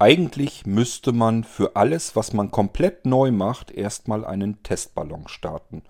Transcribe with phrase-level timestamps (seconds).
[0.00, 5.82] Eigentlich müsste man für alles, was man komplett neu macht, erstmal einen Testballon starten.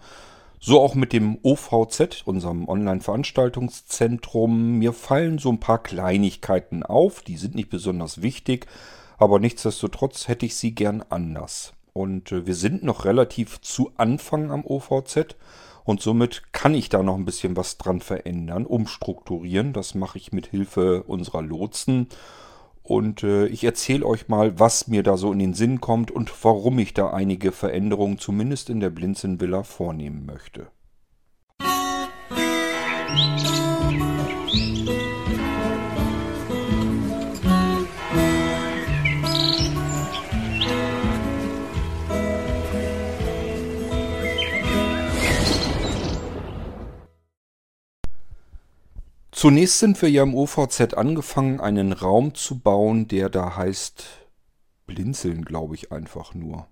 [0.61, 4.79] So auch mit dem OVZ, unserem Online-Veranstaltungszentrum.
[4.79, 8.67] Mir fallen so ein paar Kleinigkeiten auf, die sind nicht besonders wichtig,
[9.19, 11.75] aber nichtsdestotrotz hätte ich sie gern anders.
[11.93, 15.37] Und äh, wir sind noch relativ zu Anfang am OVZ
[15.85, 19.75] und somit kann ich da noch ein bisschen was dran verändern, umstrukturieren.
[19.75, 22.09] Das mache ich mit Hilfe unserer Lotsen.
[22.89, 26.33] Und äh, ich erzähle euch mal, was mir da so in den Sinn kommt und
[26.42, 30.69] warum ich da einige Veränderungen zumindest in der Blinzeln Villa vornehmen möchte.
[49.38, 54.05] Zunächst sind wir ja im OVZ angefangen, einen Raum zu bauen, der da heißt
[54.88, 56.66] Blinzeln, glaube ich einfach nur.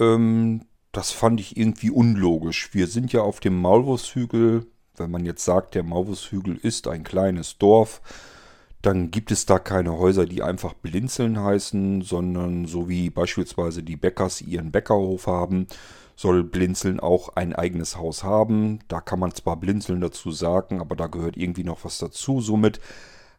[0.00, 2.72] Ähm, das fand ich irgendwie unlogisch.
[2.72, 4.64] Wir sind ja auf dem Maulwurfshügel.
[4.96, 8.00] Wenn man jetzt sagt, der Maulwurfshügel ist ein kleines Dorf,
[8.80, 13.96] dann gibt es da keine Häuser, die einfach Blinzeln heißen, sondern so wie beispielsweise die
[13.96, 15.66] Bäckers ihren Bäckerhof haben,
[16.18, 18.80] soll Blinzeln auch ein eigenes Haus haben.
[18.88, 22.40] Da kann man zwar Blinzeln dazu sagen, aber da gehört irgendwie noch was dazu.
[22.40, 22.80] Somit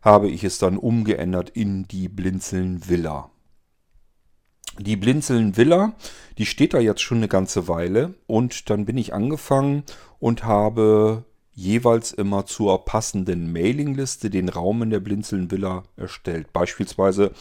[0.01, 3.31] habe ich es dann umgeändert in die Blinzeln Villa.
[4.79, 5.91] Die Blinzeln Villa,
[6.37, 9.83] die steht da jetzt schon eine ganze Weile und dann bin ich angefangen
[10.19, 16.53] und habe jeweils immer zur passenden Mailingliste den Raum in der Blinzeln Villa erstellt.
[16.53, 17.33] Beispielsweise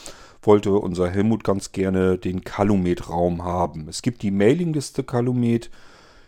[0.42, 3.88] wollte unser Helmut ganz gerne den Calumet-Raum haben.
[3.88, 5.70] Es gibt die Mailingliste Calumet.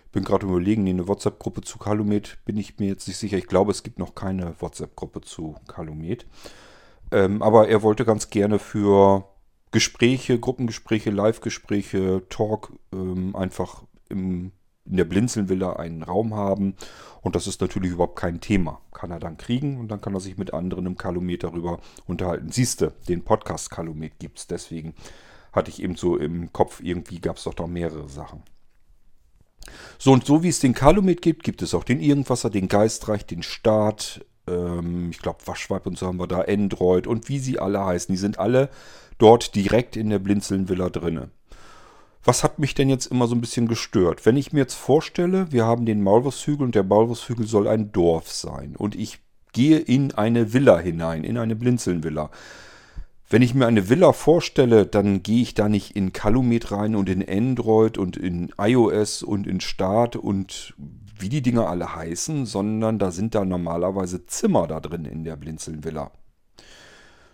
[0.06, 3.38] Ich bin gerade überlegen, eine WhatsApp-Gruppe zu Calumet bin ich mir jetzt nicht sicher.
[3.38, 6.27] Ich glaube, es gibt noch keine WhatsApp-Gruppe zu Calumet.
[7.12, 9.25] Ähm, aber er wollte ganz gerne für
[9.70, 14.53] Gespräche, Gruppengespräche, Live-Gespräche, Talk ähm, einfach im
[14.91, 16.75] in der Blinzeln-Villa einen Raum haben.
[17.23, 18.81] Und das ist natürlich überhaupt kein Thema.
[18.93, 22.51] Kann er dann kriegen und dann kann er sich mit anderen im Kalumet darüber unterhalten.
[22.51, 24.47] Siehste, den Podcast Kalumet gibt es.
[24.47, 24.95] Deswegen
[25.53, 28.43] hatte ich eben so im Kopf, irgendwie gab es doch da mehrere Sachen.
[29.99, 33.27] So und so wie es den Kalumet gibt, gibt es auch den Irgendwasser, den Geistreich,
[33.27, 37.59] den Staat, ähm, ich glaube Waschweib und so haben wir da, Android und wie sie
[37.59, 38.12] alle heißen.
[38.12, 38.71] Die sind alle
[39.19, 41.31] dort direkt in der Blinzeln-Villa drinne.
[42.22, 44.26] Was hat mich denn jetzt immer so ein bisschen gestört?
[44.26, 48.31] Wenn ich mir jetzt vorstelle, wir haben den Maulwurfshügel und der Maulwurfshügel soll ein Dorf
[48.31, 49.20] sein und ich
[49.53, 52.31] gehe in eine Villa hinein, in eine Blinzelnvilla.
[53.28, 57.08] Wenn ich mir eine Villa vorstelle, dann gehe ich da nicht in Calumet rein und
[57.08, 60.75] in Android und in iOS und in Start und
[61.19, 65.37] wie die Dinger alle heißen, sondern da sind da normalerweise Zimmer da drin in der
[65.37, 66.10] Blinzelnvilla.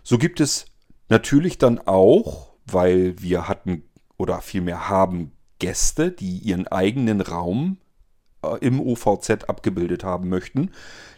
[0.03, 0.65] So gibt es
[1.09, 3.83] natürlich dann auch, weil wir hatten
[4.17, 7.77] oder vielmehr haben Gäste, die ihren eigenen Raum
[8.43, 10.71] äh, im OVZ abgebildet haben möchten.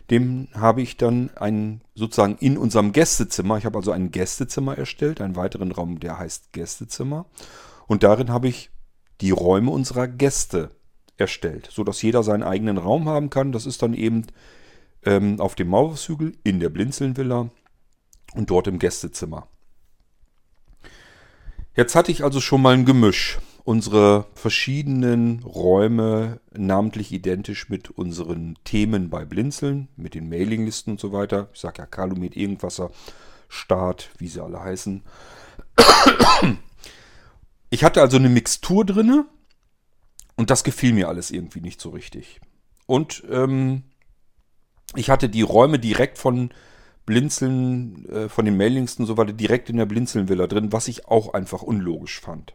[0.09, 5.21] Dem habe ich dann einen sozusagen in unserem Gästezimmer, ich habe also ein Gästezimmer erstellt,
[5.21, 7.25] einen weiteren Raum, der heißt Gästezimmer.
[7.87, 8.71] Und darin habe ich
[9.21, 10.71] die Räume unserer Gäste
[11.17, 13.51] erstellt, sodass jeder seinen eigenen Raum haben kann.
[13.51, 14.27] Das ist dann eben
[15.05, 17.49] ähm, auf dem Maulwurfshügel in der Blinzelnvilla
[18.33, 19.47] und dort im Gästezimmer.
[21.79, 23.39] Jetzt hatte ich also schon mal ein Gemisch.
[23.63, 31.13] Unsere verschiedenen Räume namentlich identisch mit unseren Themen bei Blinzeln, mit den Mailinglisten und so
[31.13, 31.47] weiter.
[31.53, 32.91] Ich sage ja Kalumet, Irgendwasser,
[33.47, 35.03] Start, wie sie alle heißen.
[37.69, 39.25] Ich hatte also eine Mixtur drinne
[40.35, 42.41] und das gefiel mir alles irgendwie nicht so richtig.
[42.87, 43.83] Und ähm,
[44.97, 46.49] ich hatte die Räume direkt von
[47.09, 51.07] Blinzeln äh, von den Mailings und so weiter direkt in der Blinzeln-Villa drin, was ich
[51.07, 52.53] auch einfach unlogisch fand.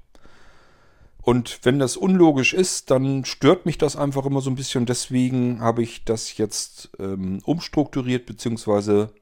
[1.23, 4.87] Und wenn das unlogisch ist, dann stört mich das einfach immer so ein bisschen.
[4.87, 9.13] Deswegen habe ich das jetzt ähm, umstrukturiert, beziehungsweise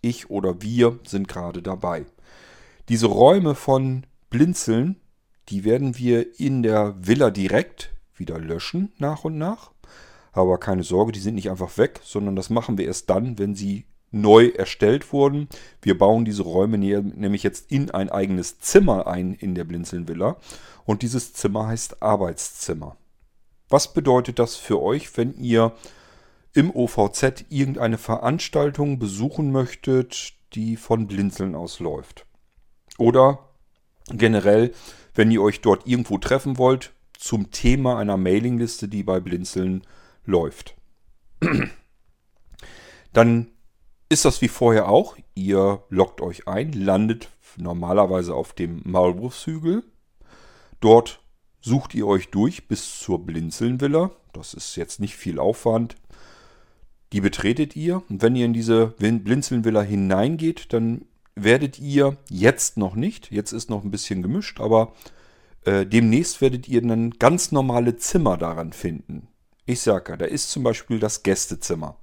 [0.00, 2.04] ich oder wir sind gerade dabei.
[2.88, 4.96] Diese Räume von Blinzeln,
[5.48, 9.70] die werden wir in der Villa direkt wieder löschen, nach und nach.
[10.32, 13.54] Aber keine Sorge, die sind nicht einfach weg, sondern das machen wir erst dann, wenn
[13.54, 15.48] sie neu erstellt wurden.
[15.80, 20.36] Wir bauen diese Räume nämlich jetzt in ein eigenes Zimmer ein in der Blinzeln-Villa.
[20.84, 22.96] Und dieses Zimmer heißt Arbeitszimmer.
[23.68, 25.72] Was bedeutet das für euch, wenn ihr
[26.52, 32.26] im OVZ irgendeine Veranstaltung besuchen möchtet, die von Blinzeln aus läuft?
[32.98, 33.48] Oder
[34.08, 34.72] generell,
[35.14, 39.82] wenn ihr euch dort irgendwo treffen wollt, zum Thema einer Mailingliste, die bei Blinzeln
[40.24, 40.74] läuft.
[43.12, 43.52] Dann
[44.12, 45.16] ist das wie vorher auch.
[45.34, 49.84] Ihr loggt euch ein, landet normalerweise auf dem Maulwurfshügel.
[50.80, 51.20] Dort
[51.60, 54.10] sucht ihr euch durch bis zur Blinzelnvilla.
[54.32, 55.96] Das ist jetzt nicht viel Aufwand.
[57.12, 58.02] Die betretet ihr.
[58.08, 63.70] Und wenn ihr in diese Blinzelnvilla hineingeht, dann werdet ihr jetzt noch nicht, jetzt ist
[63.70, 64.92] noch ein bisschen gemischt, aber
[65.64, 69.28] äh, demnächst werdet ihr dann ganz normale Zimmer daran finden.
[69.64, 71.96] Ich sage ja, da ist zum Beispiel das Gästezimmer.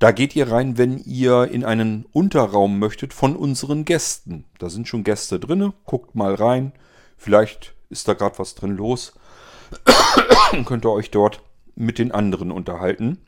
[0.00, 4.46] Da geht ihr rein, wenn ihr in einen Unterraum möchtet von unseren Gästen.
[4.58, 5.74] Da sind schon Gäste drin.
[5.84, 6.72] Guckt mal rein.
[7.18, 9.12] Vielleicht ist da gerade was drin los.
[10.64, 11.42] Könnt ihr euch dort
[11.74, 13.18] mit den anderen unterhalten.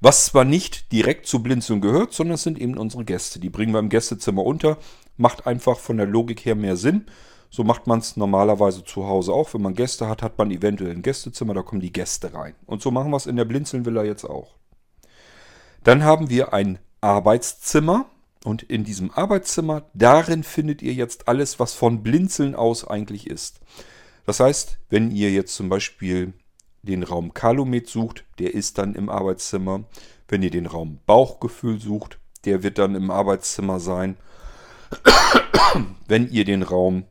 [0.00, 3.40] Was zwar nicht direkt zu Blinzeln gehört, sondern es sind eben unsere Gäste.
[3.40, 4.78] Die bringen wir im Gästezimmer unter.
[5.16, 7.06] Macht einfach von der Logik her mehr Sinn.
[7.50, 9.54] So macht man es normalerweise zu Hause auch.
[9.54, 12.54] Wenn man Gäste hat, hat man eventuell ein Gästezimmer, da kommen die Gäste rein.
[12.66, 14.54] Und so machen wir es in der Blinzelnvilla jetzt auch.
[15.88, 18.10] Dann haben wir ein Arbeitszimmer.
[18.44, 23.60] Und in diesem Arbeitszimmer, darin findet ihr jetzt alles, was von Blinzeln aus eigentlich ist.
[24.26, 26.34] Das heißt, wenn ihr jetzt zum Beispiel
[26.82, 29.84] den Raum Kalumet sucht, der ist dann im Arbeitszimmer.
[30.28, 34.18] Wenn ihr den Raum Bauchgefühl sucht, der wird dann im Arbeitszimmer sein.
[36.06, 37.04] Wenn ihr den Raum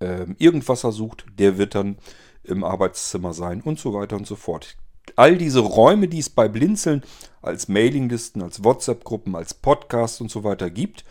[0.00, 1.96] äh, Irgendwasser sucht, der wird dann
[2.44, 4.76] im Arbeitszimmer sein und so weiter und so fort.
[5.14, 7.02] All diese Räume, die es bei Blinzeln
[7.46, 11.04] als Mailinglisten, als WhatsApp-Gruppen, als Podcast und so weiter gibt,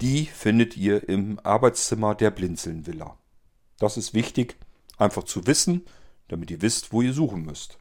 [0.00, 3.16] die findet ihr im Arbeitszimmer der Blinzeln-Villa.
[3.78, 4.56] Das ist wichtig,
[4.96, 5.84] einfach zu wissen,
[6.28, 7.78] damit ihr wisst, wo ihr suchen müsst.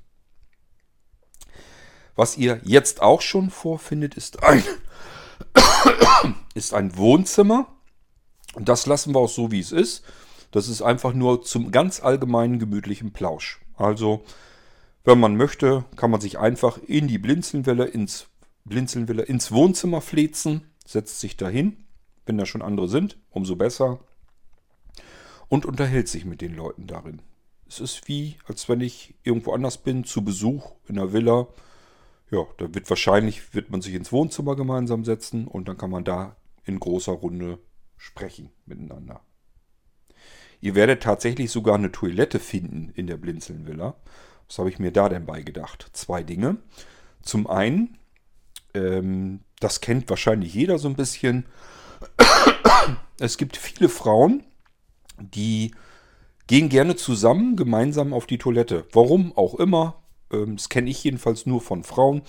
[2.16, 4.64] Was ihr jetzt auch schon vorfindet, ist ein,
[6.54, 7.68] ist ein Wohnzimmer.
[8.54, 10.04] Und das lassen wir auch so, wie es ist.
[10.52, 13.60] Das ist einfach nur zum ganz allgemeinen gemütlichen Plausch.
[13.76, 14.24] Also,
[15.04, 18.28] wenn man möchte, kann man sich einfach in die Blinzelnwelle, ins
[18.66, 21.78] Blinzelnwelle, ins Wohnzimmer flezen, setzt sich dahin.
[22.26, 24.00] Wenn da schon andere sind, umso besser.
[25.50, 27.22] Und unterhält sich mit den Leuten darin.
[27.68, 31.48] Es ist wie, als wenn ich irgendwo anders bin, zu Besuch in einer Villa.
[32.32, 36.06] Ja, da wird wahrscheinlich, wird man sich ins Wohnzimmer gemeinsam setzen und dann kann man
[36.06, 37.60] da in großer Runde
[37.98, 39.22] sprechen miteinander.
[40.62, 43.96] Ihr werdet tatsächlich sogar eine Toilette finden in der Blinzeln-Villa.
[44.48, 45.90] Was habe ich mir da denn beigedacht?
[45.94, 46.58] Zwei Dinge.
[47.22, 47.98] Zum einen,
[48.74, 51.46] ähm, das kennt wahrscheinlich jeder so ein bisschen.
[53.20, 54.44] Es gibt viele Frauen,
[55.18, 55.74] die
[56.48, 58.86] gehen gerne zusammen gemeinsam auf die Toilette.
[58.92, 60.04] Warum auch immer.
[60.32, 62.24] Ähm, das kenne ich jedenfalls nur von Frauen.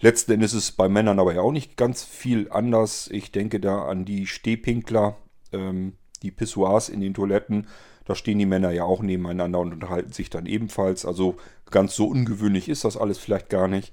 [0.00, 3.08] Letzten Endes ist es bei Männern aber ja auch nicht ganz viel anders.
[3.12, 5.18] Ich denke da an die Stehpinkler.
[5.52, 5.92] Ähm,
[6.22, 7.66] die Pissoirs in den Toiletten,
[8.10, 11.06] da stehen die Männer ja auch nebeneinander und unterhalten sich dann ebenfalls.
[11.06, 11.36] Also
[11.70, 13.92] ganz so ungewöhnlich ist das alles vielleicht gar nicht.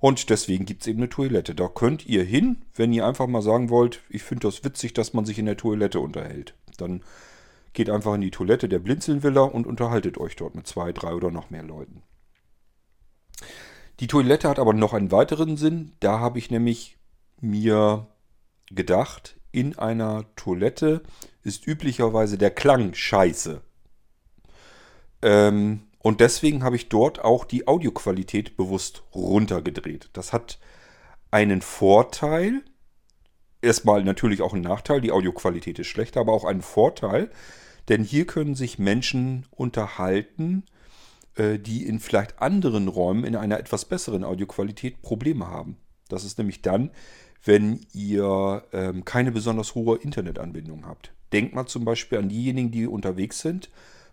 [0.00, 1.54] Und deswegen gibt es eben eine Toilette.
[1.54, 5.14] Da könnt ihr hin, wenn ihr einfach mal sagen wollt, ich finde das witzig, dass
[5.14, 6.56] man sich in der Toilette unterhält.
[6.76, 7.02] Dann
[7.72, 11.30] geht einfach in die Toilette der Blinzelnvilla und unterhaltet euch dort mit zwei, drei oder
[11.30, 12.02] noch mehr Leuten.
[14.00, 15.92] Die Toilette hat aber noch einen weiteren Sinn.
[16.00, 16.98] Da habe ich nämlich
[17.40, 18.08] mir
[18.70, 21.02] gedacht, in einer Toilette
[21.48, 23.60] ist üblicherweise der Klang scheiße.
[25.22, 30.10] Ähm, und deswegen habe ich dort auch die Audioqualität bewusst runtergedreht.
[30.12, 30.58] Das hat
[31.30, 32.62] einen Vorteil.
[33.60, 35.00] Erstmal natürlich auch einen Nachteil.
[35.00, 37.30] Die Audioqualität ist schlechter, aber auch einen Vorteil.
[37.88, 40.64] Denn hier können sich Menschen unterhalten,
[41.34, 45.78] äh, die in vielleicht anderen Räumen in einer etwas besseren Audioqualität Probleme haben.
[46.08, 46.90] Das ist nämlich dann,
[47.44, 51.12] wenn ihr ähm, keine besonders hohe Internetanbindung habt.
[51.32, 53.70] Denkt mal zum Beispiel an diejenigen, die unterwegs sind,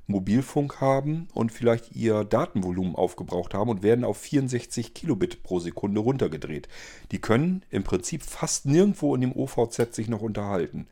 [0.07, 6.01] Mobilfunk haben und vielleicht ihr Datenvolumen aufgebraucht haben und werden auf 64 Kilobit pro Sekunde
[6.01, 6.67] runtergedreht.
[7.12, 10.88] Die können im Prinzip fast nirgendwo in dem OVZ sich noch unterhalten.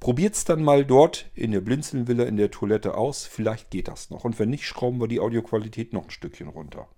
[0.00, 3.26] Probiert es dann mal dort in der Blinzelnvilla in der Toilette aus.
[3.26, 4.24] Vielleicht geht das noch.
[4.24, 6.88] Und wenn nicht, schrauben wir die Audioqualität noch ein Stückchen runter.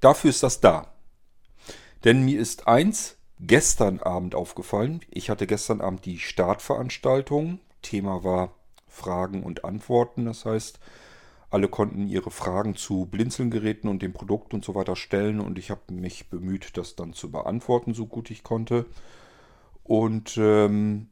[0.00, 0.92] Dafür ist das da.
[2.04, 5.00] Denn mir ist eins gestern Abend aufgefallen.
[5.10, 7.60] Ich hatte gestern Abend die Startveranstaltung.
[7.82, 8.54] Thema war
[8.86, 10.24] Fragen und Antworten.
[10.24, 10.80] Das heißt,
[11.50, 15.40] alle konnten ihre Fragen zu Blinzelgeräten und dem Produkt und so weiter stellen.
[15.40, 18.86] Und ich habe mich bemüht, das dann zu beantworten, so gut ich konnte.
[19.84, 21.08] Und ähm,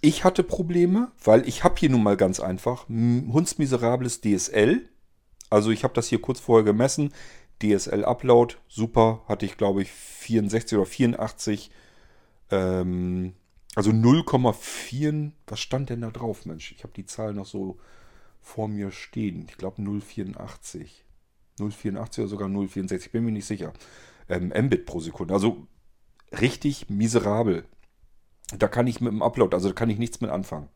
[0.00, 4.86] ich hatte Probleme, weil ich habe hier nun mal ganz einfach Hundsmiserables DSL.
[5.48, 7.12] Also ich habe das hier kurz vorher gemessen.
[7.62, 11.70] DSL-Upload, super, hatte ich glaube ich 64 oder 84,
[12.50, 13.34] ähm,
[13.74, 16.72] also 0,4, was stand denn da drauf, Mensch?
[16.72, 17.78] Ich habe die Zahl noch so
[18.40, 19.46] vor mir stehen.
[19.48, 20.86] Ich glaube 0,84.
[21.58, 23.72] 0,84 oder sogar 0,64, bin mir nicht sicher.
[24.28, 25.34] ähm, Mbit pro Sekunde.
[25.34, 25.66] Also
[26.40, 27.64] richtig miserabel.
[28.56, 30.68] Da kann ich mit dem Upload, also da kann ich nichts mit anfangen.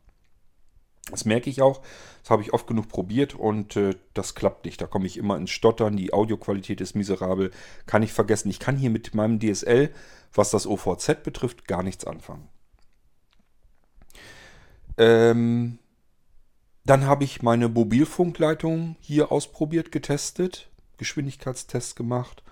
[1.11, 1.81] Das merke ich auch.
[2.21, 4.81] Das habe ich oft genug probiert und äh, das klappt nicht.
[4.81, 5.97] Da komme ich immer ins Stottern.
[5.97, 7.51] Die Audioqualität ist miserabel.
[7.85, 8.49] Kann ich vergessen.
[8.49, 9.91] Ich kann hier mit meinem DSL,
[10.33, 12.47] was das OVZ betrifft, gar nichts anfangen.
[14.97, 15.79] Ähm,
[16.85, 20.69] dann habe ich meine Mobilfunkleitung hier ausprobiert, getestet.
[20.97, 22.43] Geschwindigkeitstest gemacht.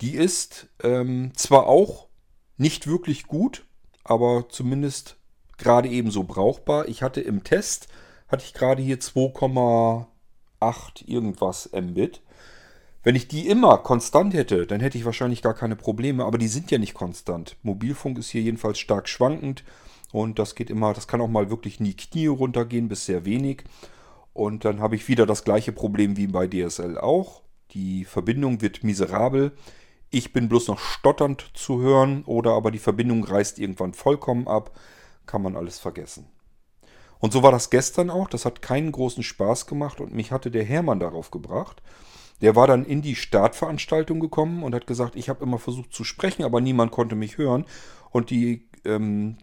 [0.00, 2.08] Die ist ähm, zwar auch
[2.56, 3.66] nicht wirklich gut,
[4.04, 5.17] aber zumindest
[5.58, 6.88] gerade ebenso brauchbar.
[6.88, 7.88] Ich hatte im Test,
[8.28, 10.06] hatte ich gerade hier 2,8
[11.06, 12.22] irgendwas Mbit.
[13.02, 16.48] Wenn ich die immer konstant hätte, dann hätte ich wahrscheinlich gar keine Probleme, aber die
[16.48, 17.56] sind ja nicht konstant.
[17.62, 19.64] Mobilfunk ist hier jedenfalls stark schwankend
[20.12, 23.24] und das geht immer, das kann auch mal wirklich in die Knie runtergehen bis sehr
[23.24, 23.64] wenig.
[24.32, 27.42] Und dann habe ich wieder das gleiche Problem wie bei DSL auch.
[27.72, 29.52] Die Verbindung wird miserabel.
[30.10, 34.78] Ich bin bloß noch stotternd zu hören oder aber die Verbindung reißt irgendwann vollkommen ab
[35.28, 36.26] kann man alles vergessen.
[37.20, 38.28] Und so war das gestern auch.
[38.28, 41.82] Das hat keinen großen Spaß gemacht und mich hatte der Hermann darauf gebracht.
[42.40, 46.04] Der war dann in die Startveranstaltung gekommen und hat gesagt, ich habe immer versucht zu
[46.04, 47.64] sprechen, aber niemand konnte mich hören.
[48.10, 49.36] Und die ähm,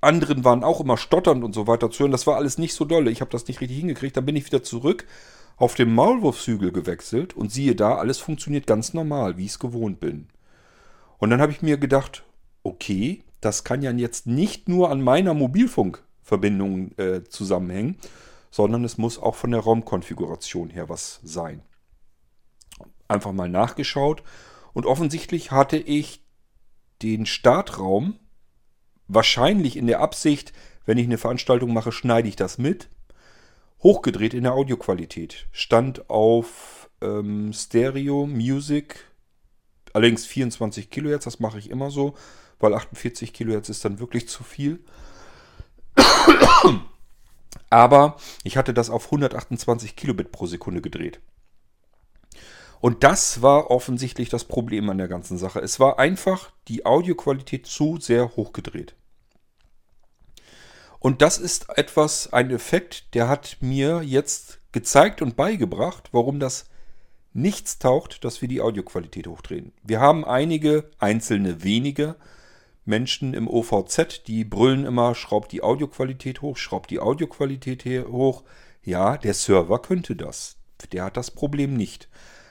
[0.00, 2.12] anderen waren auch immer stotternd und so weiter zu hören.
[2.12, 3.10] Das war alles nicht so dolle.
[3.10, 4.16] Ich habe das nicht richtig hingekriegt.
[4.16, 5.06] Dann bin ich wieder zurück
[5.56, 10.00] auf dem Maulwurfshügel gewechselt und siehe da, alles funktioniert ganz normal, wie ich es gewohnt
[10.00, 10.28] bin.
[11.18, 12.24] Und dann habe ich mir gedacht,
[12.64, 17.98] okay, das kann ja jetzt nicht nur an meiner Mobilfunkverbindung äh, zusammenhängen,
[18.50, 21.62] sondern es muss auch von der Raumkonfiguration her was sein.
[23.08, 24.22] Einfach mal nachgeschaut
[24.72, 26.24] und offensichtlich hatte ich
[27.02, 28.18] den Startraum
[29.08, 30.52] wahrscheinlich in der Absicht,
[30.86, 32.88] wenn ich eine Veranstaltung mache, schneide ich das mit,
[33.82, 35.48] hochgedreht in der Audioqualität.
[35.52, 39.04] Stand auf ähm, Stereo Music,
[39.92, 42.14] allerdings 24 Kilohertz, das mache ich immer so
[42.60, 44.84] weil 48 Kilohertz ist dann wirklich zu viel.
[47.70, 51.20] Aber ich hatte das auf 128 Kilobit pro Sekunde gedreht.
[52.80, 55.60] Und das war offensichtlich das Problem an der ganzen Sache.
[55.60, 58.94] Es war einfach die Audioqualität zu sehr hochgedreht.
[60.98, 66.66] Und das ist etwas, ein Effekt, der hat mir jetzt gezeigt und beigebracht, warum das
[67.32, 69.72] nichts taucht, dass wir die Audioqualität hochdrehen.
[69.82, 72.16] Wir haben einige einzelne wenige
[72.84, 78.44] Menschen im OVZ, die brüllen immer, schraubt die Audioqualität hoch, schraubt die Audioqualität hoch.
[78.82, 80.56] Ja, der Server könnte das.
[80.92, 82.08] Der hat das Problem nicht.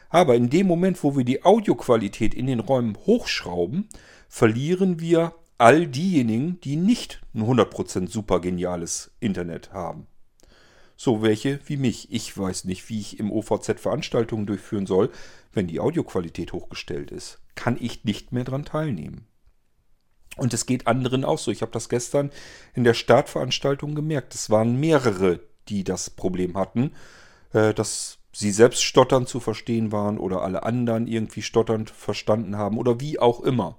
[0.09, 3.89] Aber in dem Moment, wo wir die Audioqualität in den Räumen hochschrauben,
[4.27, 10.07] verlieren wir all diejenigen, die nicht ein 100% super geniales Internet haben.
[10.95, 12.11] So welche wie mich.
[12.11, 15.09] Ich weiß nicht, wie ich im OVZ Veranstaltungen durchführen soll,
[15.51, 17.39] wenn die Audioqualität hochgestellt ist.
[17.55, 19.27] Kann ich nicht mehr dran teilnehmen.
[20.37, 21.51] Und es geht anderen auch so.
[21.51, 22.31] Ich habe das gestern
[22.73, 24.33] in der Startveranstaltung gemerkt.
[24.33, 26.91] Es waren mehrere, die das Problem hatten,
[27.53, 32.77] äh, dass sie selbst stotternd zu verstehen waren oder alle anderen irgendwie stotternd verstanden haben
[32.77, 33.77] oder wie auch immer.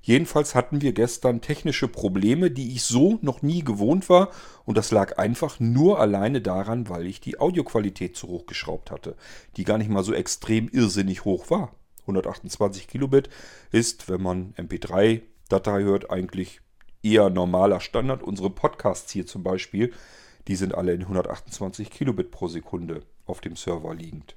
[0.00, 4.30] Jedenfalls hatten wir gestern technische Probleme, die ich so noch nie gewohnt war.
[4.64, 9.16] Und das lag einfach nur alleine daran, weil ich die Audioqualität zu hoch geschraubt hatte,
[9.56, 11.74] die gar nicht mal so extrem irrsinnig hoch war.
[12.02, 13.28] 128 Kilobit
[13.72, 16.60] ist, wenn man MP3 Datei hört, eigentlich
[17.02, 18.22] eher normaler Standard.
[18.22, 19.92] Unsere Podcasts hier zum Beispiel,
[20.48, 24.36] die sind alle in 128 Kilobit pro Sekunde auf dem Server liegend.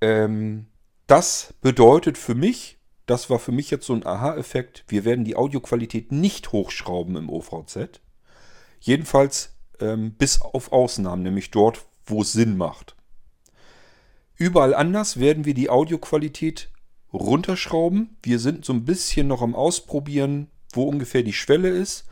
[0.00, 0.66] Ähm,
[1.06, 5.36] das bedeutet für mich, das war für mich jetzt so ein Aha-Effekt, wir werden die
[5.36, 8.00] Audioqualität nicht hochschrauben im OVZ.
[8.80, 12.96] Jedenfalls ähm, bis auf Ausnahmen, nämlich dort, wo es Sinn macht.
[14.36, 16.70] Überall anders werden wir die Audioqualität
[17.12, 18.16] runterschrauben.
[18.22, 22.04] Wir sind so ein bisschen noch am Ausprobieren, wo ungefähr die Schwelle ist.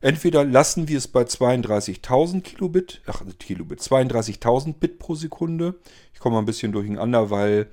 [0.00, 5.76] Entweder lassen wir es bei 32.000 Kilobit, ach Kilobit, 32.000 Bit pro Sekunde.
[6.12, 7.68] Ich komme mal ein bisschen durcheinander, weil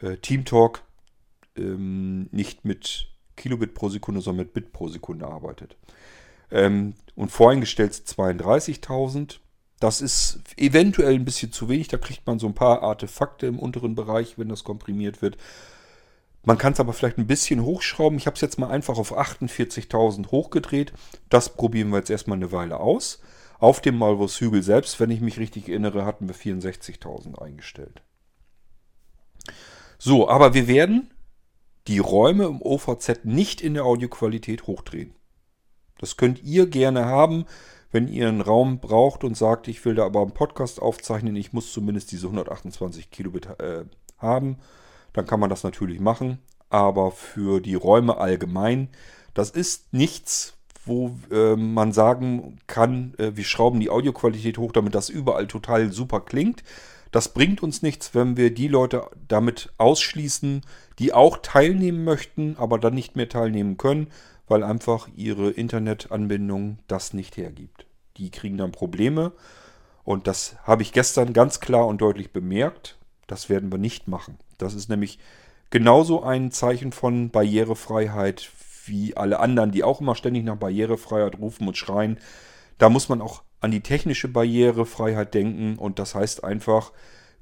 [0.00, 0.82] äh, TeamTalk
[1.56, 5.76] ähm, nicht mit Kilobit pro Sekunde, sondern mit Bit pro Sekunde arbeitet.
[6.50, 9.38] Ähm, und voreingestellt 32.000.
[9.80, 11.88] Das ist eventuell ein bisschen zu wenig.
[11.88, 15.38] Da kriegt man so ein paar Artefakte im unteren Bereich, wenn das komprimiert wird.
[16.44, 18.18] Man kann es aber vielleicht ein bisschen hochschrauben.
[18.18, 20.92] Ich habe es jetzt mal einfach auf 48.000 hochgedreht.
[21.30, 23.20] Das probieren wir jetzt erstmal eine Weile aus.
[23.58, 28.02] Auf dem Malvos Hügel selbst, wenn ich mich richtig erinnere, hatten wir 64.000 eingestellt.
[29.98, 31.10] So, aber wir werden
[31.86, 35.14] die Räume im OVZ nicht in der Audioqualität hochdrehen.
[35.98, 37.46] Das könnt ihr gerne haben,
[37.90, 41.52] wenn ihr einen Raum braucht und sagt, ich will da aber einen Podcast aufzeichnen, ich
[41.52, 43.84] muss zumindest diese 128 Kilobit äh,
[44.18, 44.58] haben
[45.14, 46.38] dann kann man das natürlich machen.
[46.68, 48.88] Aber für die Räume allgemein,
[49.32, 50.54] das ist nichts,
[50.84, 55.90] wo äh, man sagen kann, äh, wir schrauben die Audioqualität hoch, damit das überall total
[55.92, 56.62] super klingt.
[57.10, 60.62] Das bringt uns nichts, wenn wir die Leute damit ausschließen,
[60.98, 64.08] die auch teilnehmen möchten, aber dann nicht mehr teilnehmen können,
[64.48, 67.86] weil einfach ihre Internetanbindung das nicht hergibt.
[68.16, 69.32] Die kriegen dann Probleme
[70.02, 72.98] und das habe ich gestern ganz klar und deutlich bemerkt.
[73.26, 74.38] Das werden wir nicht machen.
[74.58, 75.18] Das ist nämlich
[75.70, 78.50] genauso ein Zeichen von Barrierefreiheit
[78.86, 82.18] wie alle anderen, die auch immer ständig nach Barrierefreiheit rufen und schreien.
[82.78, 86.92] Da muss man auch an die technische Barrierefreiheit denken und das heißt einfach,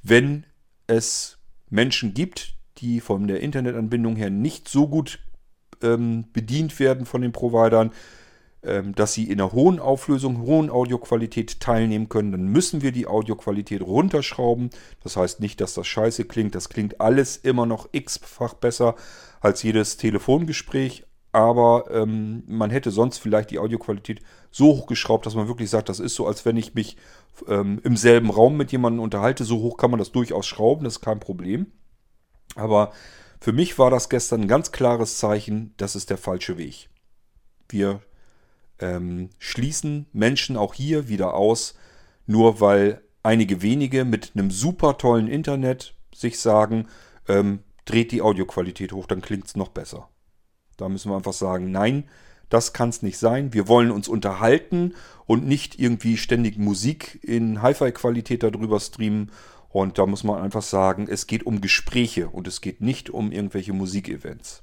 [0.02, 0.46] wenn
[0.86, 1.38] es
[1.68, 5.18] Menschen gibt, die von der Internetanbindung her nicht so gut
[5.82, 7.92] ähm, bedient werden von den Providern,
[8.62, 13.82] dass sie in einer hohen Auflösung, hohen Audioqualität teilnehmen können, dann müssen wir die Audioqualität
[13.82, 14.70] runterschrauben.
[15.02, 16.54] Das heißt nicht, dass das scheiße klingt.
[16.54, 18.94] Das klingt alles immer noch x-fach besser
[19.40, 21.04] als jedes Telefongespräch.
[21.32, 25.98] Aber ähm, man hätte sonst vielleicht die Audioqualität so hochgeschraubt, dass man wirklich sagt, das
[25.98, 26.98] ist so, als wenn ich mich
[27.48, 29.44] ähm, im selben Raum mit jemandem unterhalte.
[29.44, 31.66] So hoch kann man das durchaus schrauben, das ist kein Problem.
[32.54, 32.92] Aber
[33.40, 36.90] für mich war das gestern ein ganz klares Zeichen, das ist der falsche Weg.
[37.68, 38.02] Wir
[38.82, 41.74] ähm, schließen Menschen auch hier wieder aus,
[42.26, 46.88] nur weil einige wenige mit einem super tollen Internet sich sagen,
[47.28, 50.08] ähm, dreht die Audioqualität hoch, dann klingt es noch besser.
[50.76, 52.04] Da müssen wir einfach sagen, nein,
[52.48, 53.54] das kann es nicht sein.
[53.54, 59.30] Wir wollen uns unterhalten und nicht irgendwie ständig Musik in Hi-Fi-Qualität darüber streamen
[59.72, 63.32] und da muss man einfach sagen, es geht um Gespräche und es geht nicht um
[63.32, 64.62] irgendwelche Musikevents.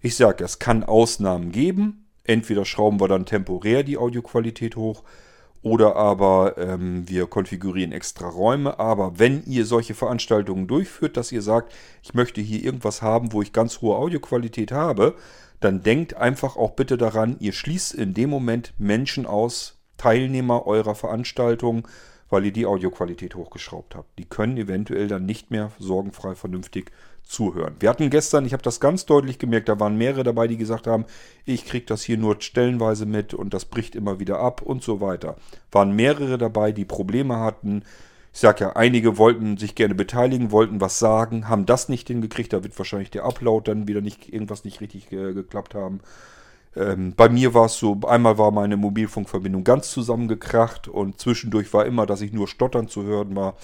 [0.00, 2.07] Ich sage, es kann Ausnahmen geben.
[2.28, 5.02] Entweder schrauben wir dann temporär die Audioqualität hoch
[5.62, 8.78] oder aber ähm, wir konfigurieren extra Räume.
[8.78, 13.40] Aber wenn ihr solche Veranstaltungen durchführt, dass ihr sagt, ich möchte hier irgendwas haben, wo
[13.40, 15.14] ich ganz hohe Audioqualität habe,
[15.60, 20.94] dann denkt einfach auch bitte daran, ihr schließt in dem Moment Menschen aus, Teilnehmer eurer
[20.94, 21.88] Veranstaltung,
[22.28, 24.18] weil ihr die Audioqualität hochgeschraubt habt.
[24.18, 26.92] Die können eventuell dann nicht mehr sorgenfrei vernünftig
[27.28, 27.76] zuhören.
[27.78, 30.86] Wir hatten gestern, ich habe das ganz deutlich gemerkt, da waren mehrere dabei, die gesagt
[30.86, 31.04] haben,
[31.44, 35.00] ich kriege das hier nur stellenweise mit und das bricht immer wieder ab und so
[35.02, 35.36] weiter.
[35.70, 37.82] Waren mehrere dabei, die Probleme hatten.
[38.32, 42.52] Ich sage ja, einige wollten sich gerne beteiligen, wollten was sagen, haben das nicht hingekriegt.
[42.52, 46.00] Da wird wahrscheinlich der Upload dann wieder nicht irgendwas nicht richtig äh, geklappt haben.
[46.76, 51.84] Ähm, bei mir war es so, einmal war meine Mobilfunkverbindung ganz zusammengekracht und zwischendurch war
[51.84, 53.54] immer, dass ich nur stottern zu hören war.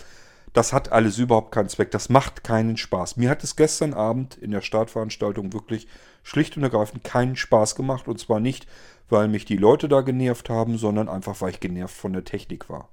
[0.54, 1.90] Das hat alles überhaupt keinen Zweck.
[1.90, 3.16] Das macht keinen Spaß.
[3.16, 5.88] Mir hat es gestern Abend in der Startveranstaltung wirklich
[6.22, 8.06] schlicht und ergreifend keinen Spaß gemacht.
[8.06, 8.66] Und zwar nicht,
[9.08, 12.70] weil mich die Leute da genervt haben, sondern einfach, weil ich genervt von der Technik
[12.70, 12.88] war.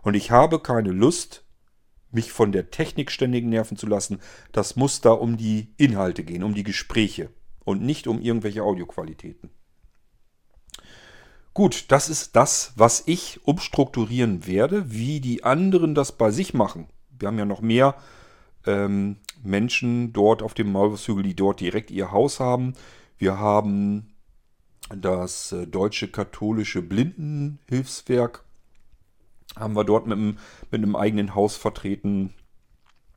[0.00, 1.44] Und ich habe keine Lust,
[2.10, 4.18] mich von der Technik ständig nerven zu lassen.
[4.52, 7.28] Das muss da um die Inhalte gehen, um die Gespräche
[7.64, 9.50] und nicht um irgendwelche Audioqualitäten.
[11.52, 14.90] Gut, das ist das, was ich umstrukturieren werde.
[14.90, 16.88] Wie die anderen das bei sich machen.
[17.22, 17.94] Wir haben ja noch mehr
[18.66, 22.74] ähm, Menschen dort auf dem Maulwurfshügel, die dort direkt ihr Haus haben.
[23.16, 24.12] Wir haben
[24.94, 28.44] das äh, Deutsche Katholische Blindenhilfswerk.
[29.54, 30.38] Haben wir dort mit einem,
[30.72, 32.34] mit einem eigenen Haus vertreten.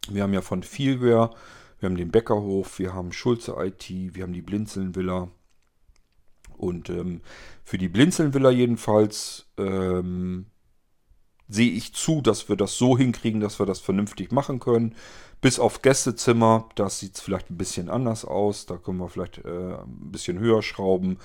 [0.08, 1.32] Wir haben ja von Vielware,
[1.80, 5.30] wir haben den Bäckerhof, wir haben Schulze IT, wir haben die Blinzeln-Villa.
[6.58, 7.22] Und ähm,
[7.64, 10.46] für die Blinzeln-Villa jedenfalls ähm,
[11.48, 14.96] sehe ich zu, dass wir das so hinkriegen, dass wir das vernünftig machen können.
[15.42, 18.66] Bis auf Gästezimmer, das sieht vielleicht ein bisschen anders aus.
[18.66, 21.18] Da können wir vielleicht äh, ein bisschen höher schrauben,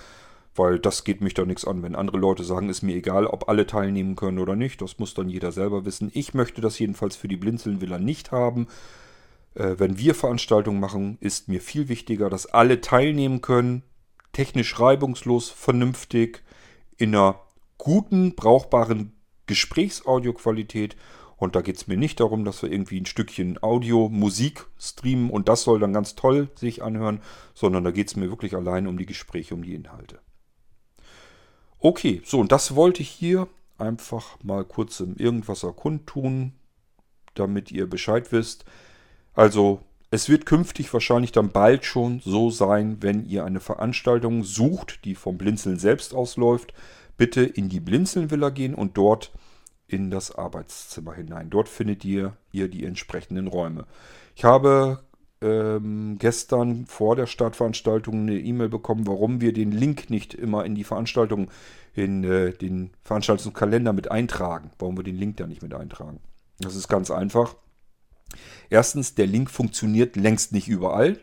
[0.55, 1.83] weil das geht mich doch nichts an.
[1.83, 4.83] Wenn andere Leute sagen, ist mir egal, ob alle teilnehmen können oder nicht.
[4.83, 6.11] Das muss dann jeder selber wissen.
[6.13, 8.69] Ich möchte das jedenfalls für die Blinzeln-Villa nicht haben.
[9.55, 13.85] Äh, wenn wir Veranstaltungen machen, ist mir viel wichtiger, dass alle teilnehmen können
[14.33, 16.43] technisch reibungslos, vernünftig,
[16.97, 17.41] in einer
[17.79, 19.13] guten, brauchbaren
[19.51, 20.97] Gesprächsaudioqualität.
[21.37, 25.31] Und da geht es mir nicht darum, dass wir irgendwie ein Stückchen Audio, Musik streamen
[25.31, 27.21] und das soll dann ganz toll sich anhören,
[27.55, 30.21] sondern da geht es mir wirklich allein um die Gespräche, um die Inhalte.
[31.79, 36.53] Okay, so und das wollte ich hier einfach mal kurz im Irgendwasser kundtun,
[37.35, 38.67] damit ihr Bescheid wisst.
[39.33, 45.05] Also es wird künftig wahrscheinlich dann bald schon so sein, wenn ihr eine Veranstaltung sucht,
[45.07, 46.75] die vom Blinzeln selbst ausläuft,
[47.21, 49.31] bitte in die Blinzeln-Villa gehen und dort
[49.87, 51.51] in das Arbeitszimmer hinein.
[51.51, 53.85] Dort findet ihr, ihr die entsprechenden Räume.
[54.35, 55.05] Ich habe
[55.43, 60.75] ähm, gestern vor der Startveranstaltung eine E-Mail bekommen, warum wir den Link nicht immer in
[60.75, 61.51] die Veranstaltung,
[61.93, 64.71] in äh, den Veranstaltungskalender mit eintragen.
[64.79, 66.21] Warum wir den Link da nicht mit eintragen.
[66.59, 67.55] Das ist ganz einfach.
[68.71, 71.21] Erstens, der Link funktioniert längst nicht überall.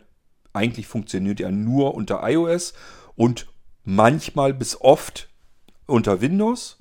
[0.53, 2.75] Eigentlich funktioniert er nur unter iOS
[3.15, 3.47] und
[3.83, 5.26] manchmal bis oft
[5.87, 6.77] unter Windows.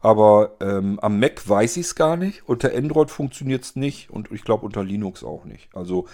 [0.00, 2.48] Aber ähm, am Mac weiß ich es gar nicht.
[2.48, 5.68] Unter Android funktioniert es nicht und ich glaube unter Linux auch nicht.
[5.74, 6.06] Also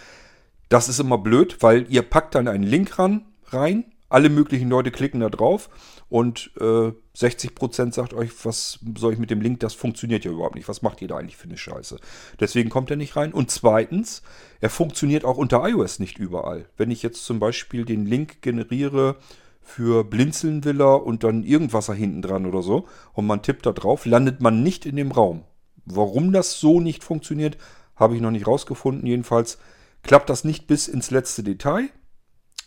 [0.69, 3.85] das ist immer blöd, weil ihr packt dann einen Link ran, rein.
[4.09, 5.69] Alle möglichen Leute klicken da drauf
[6.09, 9.61] und äh, 60% sagt euch, was soll ich mit dem Link?
[9.61, 10.69] Das funktioniert ja überhaupt nicht.
[10.69, 11.99] Was macht ihr da eigentlich für eine Scheiße?
[12.39, 13.33] Deswegen kommt er nicht rein.
[13.33, 14.23] Und zweitens,
[14.61, 16.67] er funktioniert auch unter iOS nicht überall.
[16.77, 19.17] Wenn ich jetzt zum Beispiel den Link generiere
[19.65, 24.05] für Blinzeln-Villa und dann irgendwas da hinten dran oder so und man tippt da drauf,
[24.07, 25.45] landet man nicht in dem Raum.
[25.87, 27.57] Warum das so nicht funktioniert,
[27.97, 29.07] habe ich noch nicht rausgefunden.
[29.07, 29.59] Jedenfalls
[30.03, 31.89] klappt das nicht bis ins letzte Detail.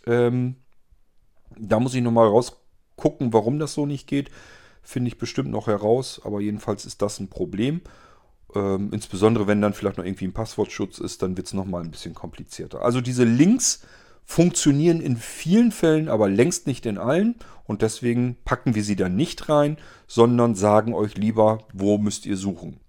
[0.05, 0.55] Ähm,
[1.57, 4.29] da muss ich nochmal rausgucken, warum das so nicht geht.
[4.81, 7.81] Finde ich bestimmt noch heraus, aber jedenfalls ist das ein Problem.
[8.55, 11.91] Ähm, insbesondere wenn dann vielleicht noch irgendwie ein Passwortschutz ist, dann wird es nochmal ein
[11.91, 12.81] bisschen komplizierter.
[12.81, 13.83] Also diese Links
[14.27, 17.35] funktionieren in vielen Fällen, aber längst nicht in allen.
[17.63, 22.37] Und deswegen packen wir sie dann nicht rein, sondern sagen euch lieber, wo müsst ihr
[22.37, 22.79] suchen.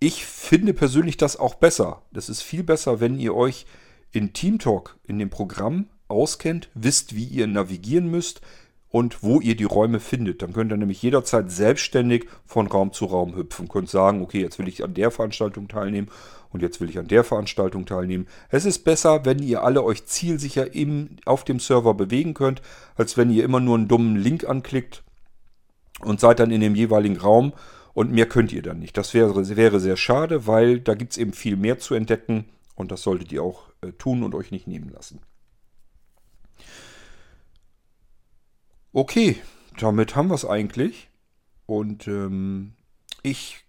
[0.00, 2.02] Ich finde persönlich das auch besser.
[2.12, 3.66] Das ist viel besser, wenn ihr euch
[4.10, 8.40] in TeamTalk, in dem Programm auskennt, wisst, wie ihr navigieren müsst
[8.94, 10.40] und wo ihr die Räume findet.
[10.40, 13.66] Dann könnt ihr nämlich jederzeit selbstständig von Raum zu Raum hüpfen.
[13.66, 16.06] Könnt sagen, okay, jetzt will ich an der Veranstaltung teilnehmen
[16.52, 18.28] und jetzt will ich an der Veranstaltung teilnehmen.
[18.50, 22.62] Es ist besser, wenn ihr alle euch zielsicher im, auf dem Server bewegen könnt,
[22.94, 25.02] als wenn ihr immer nur einen dummen Link anklickt
[26.02, 27.52] und seid dann in dem jeweiligen Raum
[27.94, 28.96] und mehr könnt ihr dann nicht.
[28.96, 32.44] Das wäre, wäre sehr schade, weil da gibt es eben viel mehr zu entdecken
[32.76, 35.18] und das solltet ihr auch äh, tun und euch nicht nehmen lassen.
[38.96, 39.38] Okay,
[39.76, 41.08] damit haben wir es eigentlich.
[41.66, 42.74] Und ähm,
[43.24, 43.64] ich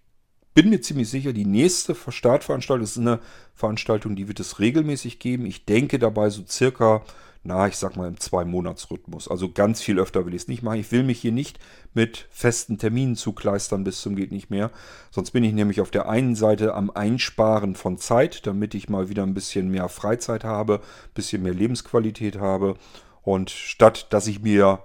[0.53, 3.19] bin mir ziemlich sicher, die nächste Startveranstaltung ist eine
[3.55, 5.47] Veranstaltung, die wird es regelmäßig geben.
[5.47, 7.01] Ich denke dabei so circa,
[7.41, 9.27] na, ich sag mal im Zwei-Monats-Rhythmus.
[9.27, 10.79] Also ganz viel öfter will ich es nicht machen.
[10.79, 11.57] Ich will mich hier nicht
[11.95, 14.69] mit festen Terminen zukleistern bis zum geht nicht mehr.
[15.09, 19.09] Sonst bin ich nämlich auf der einen Seite am Einsparen von Zeit, damit ich mal
[19.09, 22.75] wieder ein bisschen mehr Freizeit habe, ein bisschen mehr Lebensqualität habe.
[23.23, 24.83] Und statt dass ich mir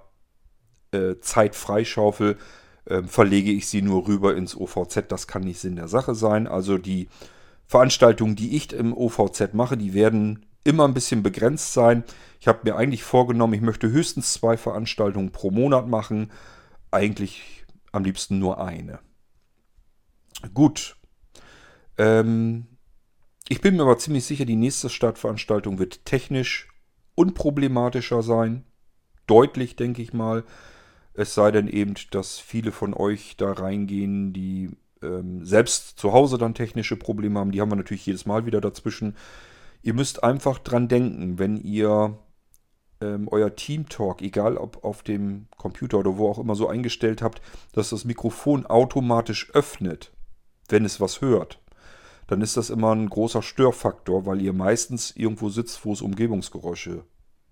[0.91, 2.37] äh, Zeit freischaufel,
[2.85, 5.05] äh, verlege ich sie nur rüber ins OVZ.
[5.07, 6.47] Das kann nicht Sinn der Sache sein.
[6.47, 7.07] Also die
[7.67, 12.03] Veranstaltungen, die ich im OVZ mache, die werden immer ein bisschen begrenzt sein.
[12.39, 16.31] Ich habe mir eigentlich vorgenommen, ich möchte höchstens zwei Veranstaltungen pro Monat machen.
[16.91, 18.99] Eigentlich am liebsten nur eine.
[20.53, 20.97] Gut.
[21.97, 22.67] Ähm,
[23.47, 26.67] ich bin mir aber ziemlich sicher, die nächste Startveranstaltung wird technisch
[27.15, 28.65] unproblematischer sein.
[29.27, 30.43] Deutlich, denke ich mal.
[31.13, 34.69] Es sei denn eben, dass viele von euch da reingehen, die
[35.01, 37.51] ähm, selbst zu Hause dann technische Probleme haben.
[37.51, 39.15] Die haben wir natürlich jedes Mal wieder dazwischen.
[39.81, 42.17] Ihr müsst einfach dran denken, wenn ihr
[43.01, 47.21] ähm, euer Team Talk, egal ob auf dem Computer oder wo auch immer so eingestellt
[47.21, 47.41] habt,
[47.73, 50.11] dass das Mikrofon automatisch öffnet,
[50.69, 51.59] wenn es was hört,
[52.27, 57.03] dann ist das immer ein großer Störfaktor, weil ihr meistens irgendwo sitzt, wo es Umgebungsgeräusche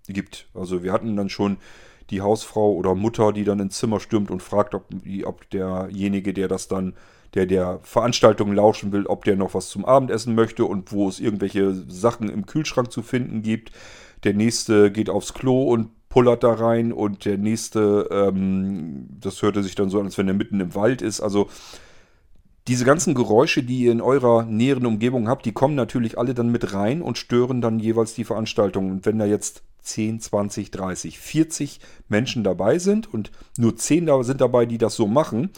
[0.06, 0.48] gibt.
[0.54, 1.58] Also wir hatten dann schon
[2.10, 4.86] die Hausfrau oder Mutter, die dann ins Zimmer stürmt und fragt, ob,
[5.24, 6.94] ob derjenige, der das dann,
[7.34, 11.20] der der Veranstaltung lauschen will, ob der noch was zum Abendessen möchte und wo es
[11.20, 13.72] irgendwelche Sachen im Kühlschrank zu finden gibt.
[14.24, 19.62] Der nächste geht aufs Klo und pullert da rein und der nächste, ähm, das hörte
[19.62, 21.20] sich dann so an, als wenn er mitten im Wald ist.
[21.20, 21.48] Also
[22.66, 26.50] diese ganzen Geräusche, die ihr in eurer näheren Umgebung habt, die kommen natürlich alle dann
[26.50, 28.90] mit rein und stören dann jeweils die Veranstaltung.
[28.90, 34.22] Und wenn da jetzt 10, 20, 30, 40 Menschen dabei sind und nur 10 da
[34.22, 35.50] sind dabei, die das so machen,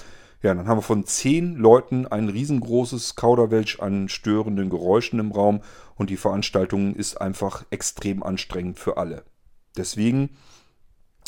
[0.42, 5.62] ja, dann haben wir von 10 Leuten ein riesengroßes Kauderwelsch an störenden Geräuschen im Raum
[5.94, 9.24] und die Veranstaltung ist einfach extrem anstrengend für alle.
[9.76, 10.30] Deswegen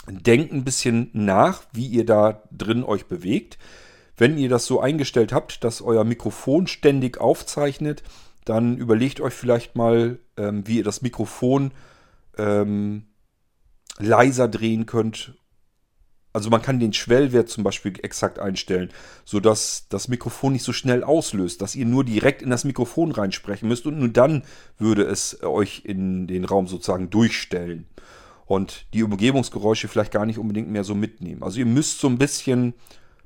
[0.09, 3.59] denkt ein bisschen nach, wie ihr da drin euch bewegt.
[4.17, 8.03] Wenn ihr das so eingestellt habt, dass euer Mikrofon ständig aufzeichnet,
[8.45, 11.71] dann überlegt euch vielleicht mal, ähm, wie ihr das Mikrofon
[12.39, 13.07] ähm,
[13.99, 15.35] leiser drehen könnt.
[16.33, 18.91] Also man kann den Schwellwert zum Beispiel exakt einstellen,
[19.25, 23.69] sodass das Mikrofon nicht so schnell auslöst, dass ihr nur direkt in das Mikrofon reinsprechen
[23.69, 24.43] müsst und nur dann
[24.77, 27.87] würde es euch in den Raum sozusagen durchstellen.
[28.47, 31.45] Und die Umgebungsgeräusche vielleicht gar nicht unbedingt mehr so mitnehmen.
[31.45, 32.75] Also ihr müsst so ein bisschen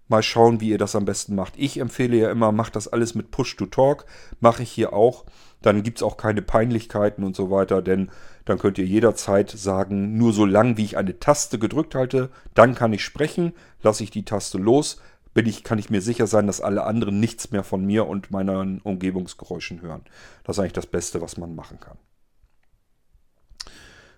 [0.08, 1.54] mal schauen, wie ihr das am besten macht.
[1.56, 4.04] Ich empfehle ja immer, macht das alles mit Push-to-Talk.
[4.40, 5.24] Mache ich hier auch.
[5.62, 8.10] Dann gibt es auch keine Peinlichkeiten und so weiter, denn
[8.44, 12.74] dann könnt ihr jederzeit sagen, nur so lang wie ich eine Taste gedrückt halte, dann
[12.74, 15.00] kann ich sprechen, lasse ich die Taste los,
[15.34, 18.30] bin ich, kann ich mir sicher sein, dass alle anderen nichts mehr von mir und
[18.30, 20.02] meinen Umgebungsgeräuschen hören.
[20.44, 21.98] Das ist eigentlich das Beste, was man machen kann.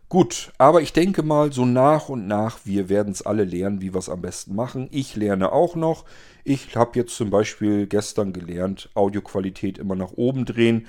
[0.08, 3.94] Gut, aber ich denke mal, so nach und nach, wir werden es alle lernen, wie
[3.94, 4.88] wir es am besten machen.
[4.90, 6.04] Ich lerne auch noch.
[6.42, 10.88] Ich habe jetzt zum Beispiel gestern gelernt, Audioqualität immer nach oben drehen.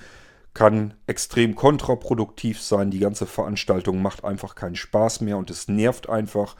[0.53, 2.91] Kann extrem kontraproduktiv sein.
[2.91, 6.55] Die ganze Veranstaltung macht einfach keinen Spaß mehr und es nervt einfach,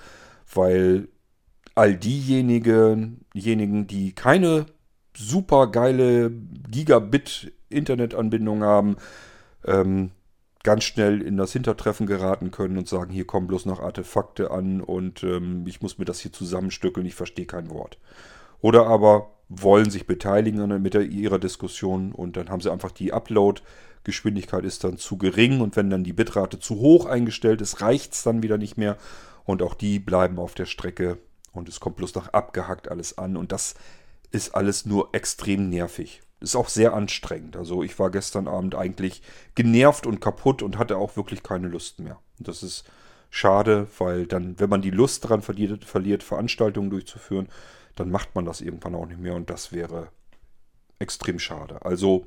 [0.54, 1.10] weil
[1.76, 4.66] all diejenigen, die keine
[5.16, 8.98] super geile Gigabit-Internetanbindung haben,
[9.66, 10.12] ähm,
[10.64, 14.82] ganz schnell in das Hintertreffen geraten können und sagen, hier kommen bloß noch Artefakte an
[14.82, 17.98] und ähm, ich muss mir das hier zusammenstückeln, ich verstehe kein Wort.
[18.62, 24.64] Oder aber wollen sich beteiligen mit ihrer Diskussion und dann haben sie einfach die Upload-Geschwindigkeit
[24.64, 28.24] ist dann zu gering und wenn dann die Bitrate zu hoch eingestellt ist, reicht es
[28.24, 28.98] dann wieder nicht mehr
[29.44, 31.18] und auch die bleiben auf der Strecke
[31.52, 33.76] und es kommt bloß noch abgehackt alles an und das
[34.32, 37.56] ist alles nur extrem nervig ist auch sehr anstrengend.
[37.56, 39.22] Also ich war gestern Abend eigentlich
[39.56, 42.20] genervt und kaputt und hatte auch wirklich keine Lust mehr.
[42.40, 42.84] Und das ist
[43.30, 47.48] schade, weil dann, wenn man die Lust daran verliert, verliert, Veranstaltungen durchzuführen,
[48.02, 50.08] dann macht man das irgendwann auch nicht mehr und das wäre
[50.98, 51.86] extrem schade.
[51.86, 52.26] Also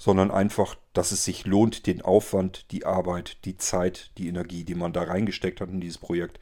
[0.00, 4.74] sondern einfach, dass es sich lohnt, den Aufwand, die Arbeit, die Zeit, die Energie, die
[4.74, 6.40] man da reingesteckt hat in dieses Projekt,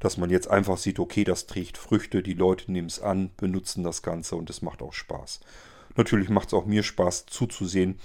[0.00, 3.84] dass man jetzt einfach sieht, okay, das trägt Früchte, die Leute nehmen es an, benutzen
[3.84, 5.40] das Ganze und es macht auch Spaß.
[5.96, 7.98] Natürlich macht es auch mir Spaß zuzusehen,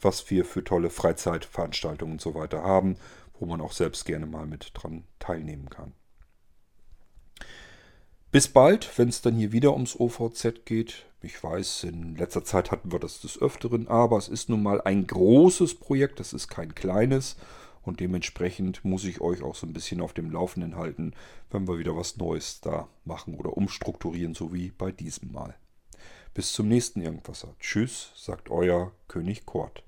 [0.00, 2.96] was wir für tolle Freizeitveranstaltungen und so weiter haben,
[3.38, 5.92] wo man auch selbst gerne mal mit dran teilnehmen kann.
[8.30, 11.06] Bis bald, wenn es dann hier wieder ums OVZ geht.
[11.22, 14.82] Ich weiß, in letzter Zeit hatten wir das des Öfteren, aber es ist nun mal
[14.82, 17.36] ein großes Projekt, das ist kein kleines.
[17.82, 21.14] Und dementsprechend muss ich euch auch so ein bisschen auf dem Laufenden halten,
[21.50, 25.54] wenn wir wieder was Neues da machen oder umstrukturieren, so wie bei diesem Mal.
[26.34, 27.54] Bis zum nächsten Irgendwasser.
[27.60, 29.87] Tschüss, sagt euer König Kort.